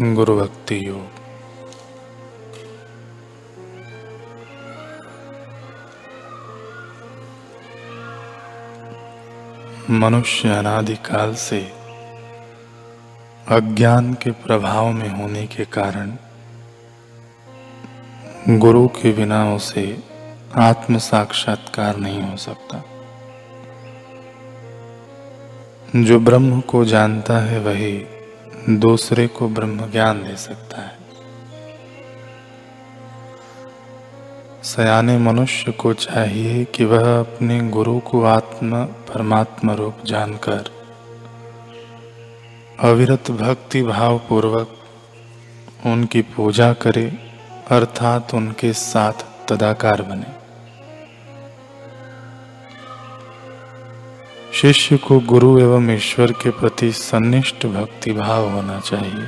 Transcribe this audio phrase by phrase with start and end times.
[0.00, 1.08] गुरु भक्ति योग
[9.90, 11.72] मनुष्य अनादिकाल से
[13.48, 16.12] अज्ञान के प्रभाव में होने के कारण
[18.58, 20.02] गुरु के बिना उसे
[20.56, 22.84] आत्म साक्षात्कार नहीं हो सकता।
[25.96, 28.06] जो ब्रह्म को जानता है वही
[28.68, 30.98] दूसरे को ब्रह्म ज्ञान दे सकता है।
[34.62, 40.64] सयाने मनुष्य को चाहिए कि वह अपने गुरु को आत्मा, परमात्मा रूप जानकर
[42.80, 44.78] अविरत भक्ति भाव पूर्वक
[45.86, 47.18] उनकी पूजा करे,
[47.70, 50.37] अर्थात उनके साथ तदाकार बने।
[54.60, 59.26] शिष्य को गुरु एवं ईश्वर के प्रति सन्निष्ठ भक्ति भाव होना चाहिए।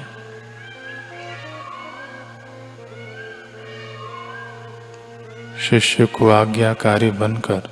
[5.60, 7.70] शिष्य को आज्ञाकारी बनकर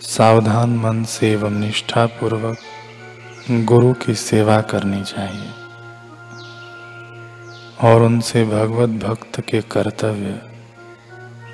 [0.00, 2.58] सावधान मन से एवं निष्ठा पूर्वक
[3.50, 5.50] गुरु की सेवा करनी चाहिए
[7.82, 10.40] और उनसे भगवत भक्त के कर्तव्य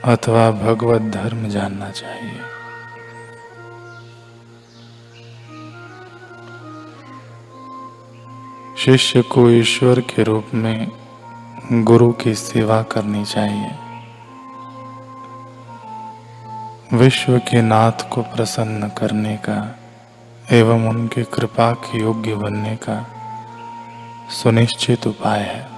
[0.04, 2.61] अथवा भगवत धर्म जानना चाहिए।
[8.84, 10.88] शिष्य को ईश्वर के रूप में
[11.72, 13.70] गुरु की सेवा करनी चाहिए।
[16.92, 19.76] विश्व के नाथ को प्रसन्न करने का
[20.52, 23.06] एवं उनके कृपा के योग्य बनने का
[24.30, 25.68] सुनिश्चित उपाय है।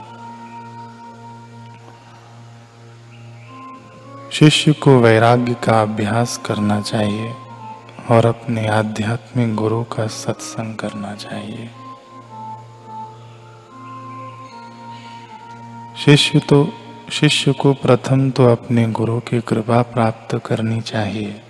[4.32, 7.34] शिष्य को वैराग्य का अभ्यास करना चाहिए
[8.10, 11.83] और अपने आध्यात्मिक गुरु का सत्संग करना चाहिए।
[16.04, 16.72] शिष्य तो
[17.12, 21.42] शिष्य को प्रथम तो अपने गुरु की कृपा प्राप्त करनी चाहिए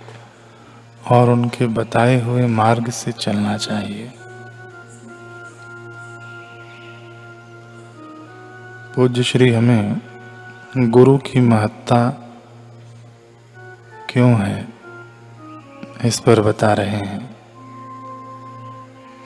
[1.11, 4.11] और उनके बताए हुए मार्ग से चलना चाहिए।
[8.95, 10.01] पूज्य श्री, हमें
[10.77, 12.09] गुरु की महत्ता
[14.09, 14.67] क्यों है,
[16.05, 17.35] इस पर बता रहे हैं।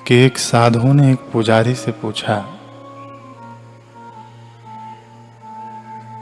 [0.07, 2.58] कि एक साधु ने एक पुजारी से पूछा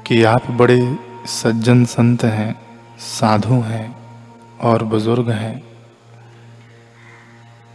[0.07, 2.61] कि आप बड़े सज्जन संत हैं,
[2.99, 3.95] साधु हैं
[4.57, 5.63] और बुज़ुर्ग हैं।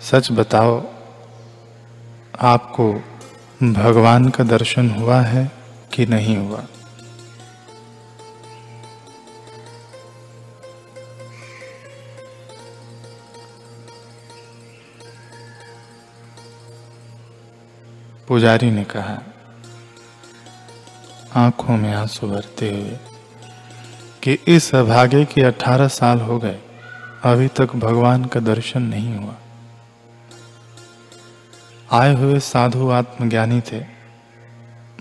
[0.00, 0.84] सच बताओ,
[2.40, 2.92] आपको
[3.62, 5.52] भगवान का दर्शन हुआ है
[5.92, 6.64] कि नहीं हुआ?
[18.28, 19.22] पुजारी ने कहा
[21.36, 22.98] आँखों में आँसू भरते हुए
[24.22, 26.58] कि इस अभागे के अठारह साल हो गए,
[27.24, 29.34] अभी तक भगवान का दर्शन नहीं हुआ।
[31.92, 33.84] आए हुए साधु आत्मज्ञानी थे।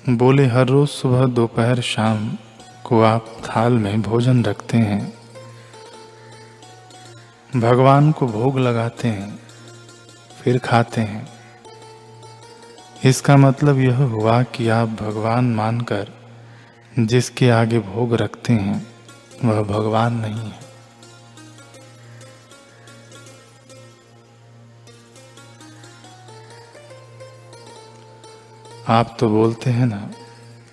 [0.10, 2.38] बोले, हर रोज सुबह दोपहर शाम
[2.84, 5.14] को आप थाल में भोजन रखते हैं।
[7.56, 9.40] भगवान को भोग लगाते हैं,
[10.44, 11.28] फिर खाते हैं।
[13.04, 16.21] इसका मतलब यह हुआ कि आप भगवान मानकर
[17.00, 18.88] जिसके आगे भोग रखते हैं,
[19.46, 20.60] वह भगवान नहीं है।
[28.90, 30.10] आप तो बोलते हैं ना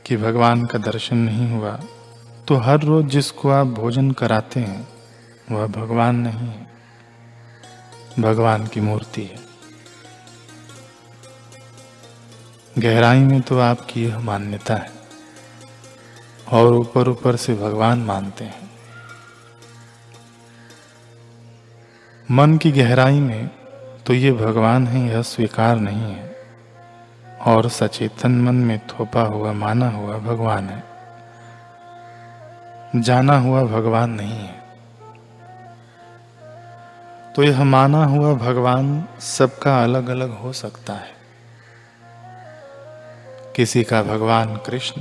[0.06, 1.79] कि भगवान का दर्शन नहीं हुआ
[2.49, 4.89] तो हर रोज जिसको आप भोजन कराते हैं,
[5.50, 6.67] वह भगवान नहीं है।
[8.19, 9.39] भगवान की मूर्ति है।
[12.79, 14.98] गहराई में तो आपकी यह मान्यता है।
[16.53, 18.71] और ऊपर ऊपर से भगवान मानते हैं।
[22.31, 23.51] मन की गहराई में
[24.07, 26.37] तो ये भगवान है, यह स्वीकार नहीं है।
[27.47, 30.85] और सचेतन मन में थोपा हुआ, माना हुआ भगवान है।
[32.97, 34.62] जाना हुआ भगवान नहीं है।
[37.37, 41.12] तो यह माना हुआ भगवान सबका अलग अलग हो सकता है।
[43.56, 45.01] किसी का भगवान कृष्ण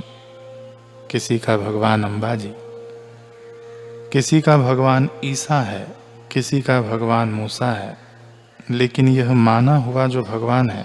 [1.10, 2.50] किसी का भगवान अंबाजी
[4.12, 5.86] किसी का भगवान ईसा है,
[6.30, 7.96] किसी का भगवान मूसा है,
[8.70, 10.84] लेकिन यह माना हुआ जो भगवान है,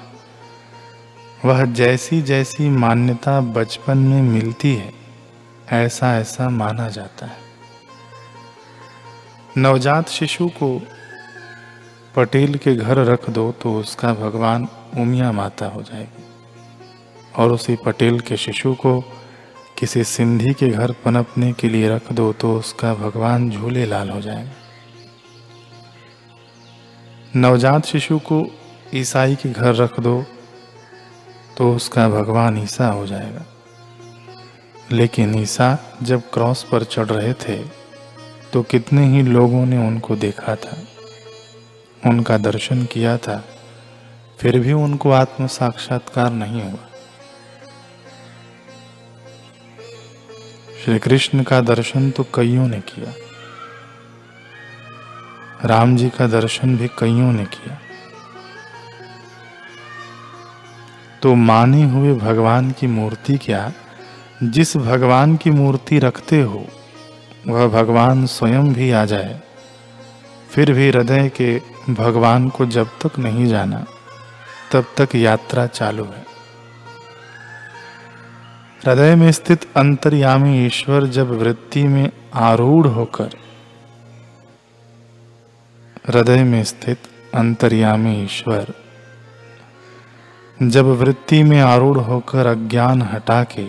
[1.45, 4.91] वह जैसी जैसी मान्यता बचपन में मिलती है
[5.71, 7.37] ऐसा ऐसा माना जाता है।
[9.57, 10.81] नवजात शिशु को
[12.15, 14.67] पटेल के घर रख दो तो उसका भगवान
[14.97, 16.23] उमिया माता हो जाएगी,
[17.35, 19.03] और उसी पटेल के शिशु को
[19.77, 24.21] किसी सिंधी के घर पनपने के लिए रख दो तो उसका भगवान झूले लाल हो
[24.21, 24.51] जाएगा
[27.35, 28.45] नवजात शिशु को
[28.93, 30.23] ईसाई के घर रख दो
[31.57, 33.45] तो उसका भगवान ईसा हो जाएगा।
[34.91, 37.57] लेकिन ईसा जब क्रॉस पर चढ़ रहे थे
[38.53, 40.77] तो कितने ही लोगों ने उनको देखा था,
[42.03, 43.43] उनका दर्शन किया था,
[44.39, 46.89] फिर भी उनको आत्म साक्षात्कार नहीं हुआ।
[50.83, 53.13] श्री कृष्ण का दर्शन तो कईयों ने किया।
[55.65, 57.77] राम जी का दर्शन भी कईयों ने किया।
[61.21, 63.71] तो माने हुए भगवान की मूर्ति क्या?
[64.43, 66.67] जिस भगवान की मूर्ति रखते हो,
[67.47, 69.41] वह भगवान स्वयं भी आ जाए।
[70.51, 73.85] फिर भी हृदय के भगवान को जब तक नहीं जाना,
[74.71, 76.32] तब तक यात्रा चालू है।
[78.85, 83.29] हृदय में स्थित अंतर्यामी ईश्वर जब वृत्ति में आरूढ़ होकर,
[86.07, 86.97] हृदय में स्थित
[87.35, 88.73] अंतर्यामी ईश्वर
[90.63, 93.67] जब वृत्ति में आरूढ़ होकर अज्ञान हटा के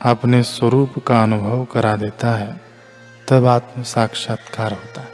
[0.00, 2.60] अपने स्वरूप का अनुभव करा देता है,
[3.28, 5.12] तब आत्म साक्षात्कार होता है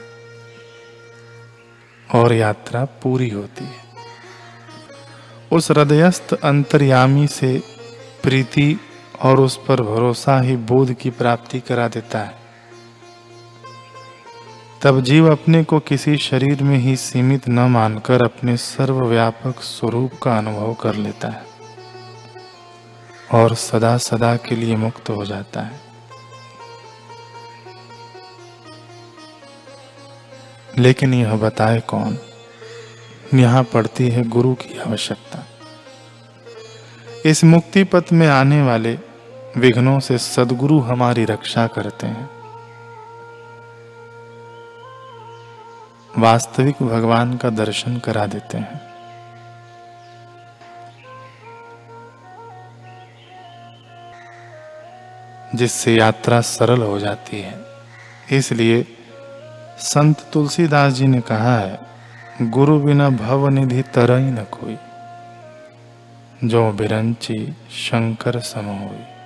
[2.14, 3.88] और यात्रा पूरी होती है।
[5.52, 7.77] उस हृदयस्थ अंतर्यामी से
[8.22, 8.80] प्रीति
[9.22, 12.38] और उस पर भरोसा ही बोध की प्राप्ति करा देता है।
[14.82, 20.38] तब जीव अपने को किसी शरीर में ही सीमित न मानकर अपने सर्वव्यापक स्वरूप का
[20.38, 21.42] अनुभव कर लेता है
[23.32, 25.80] और सदा सदा के लिए मुक्त हो जाता है।
[30.78, 32.18] लेकिन यह बताए कौन?
[33.34, 35.47] यहाँ पड़ती है गुरु की आवश्यकता।
[37.26, 38.98] इस मुक्ति पथ में आने वाले
[39.56, 42.30] विघ्नों से सदगुरु हमारी रक्षा करते हैं।
[46.18, 48.88] वास्तविक भगवान का दर्शन करा देते हैं।
[55.54, 57.64] जिससे यात्रा सरल हो जाती है।
[58.32, 58.86] इसलिए
[59.78, 61.78] संत तुलसीदास जी ने कहा है,
[62.42, 64.78] गुरु बिना भव निधि तरई न कोई।
[66.44, 69.17] जो बिरंची शंकर सम हुई।